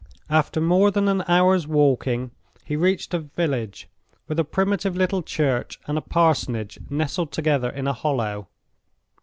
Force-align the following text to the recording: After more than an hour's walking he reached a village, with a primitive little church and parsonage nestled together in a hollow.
After 0.31 0.59
more 0.59 0.89
than 0.89 1.07
an 1.07 1.23
hour's 1.27 1.67
walking 1.67 2.31
he 2.65 2.75
reached 2.75 3.13
a 3.13 3.19
village, 3.19 3.87
with 4.27 4.39
a 4.39 4.43
primitive 4.43 4.95
little 4.97 5.21
church 5.21 5.79
and 5.85 6.03
parsonage 6.09 6.79
nestled 6.89 7.31
together 7.31 7.69
in 7.69 7.85
a 7.85 7.93
hollow. 7.93 8.47